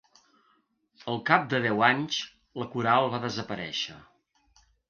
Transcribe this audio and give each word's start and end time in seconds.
Al 1.13 1.19
cap 1.27 1.45
de 1.51 1.59
deu 1.67 1.85
anys, 1.89 2.19
la 2.63 2.69
coral 2.75 3.13
va 3.15 3.23
desaparèixer. 3.29 4.03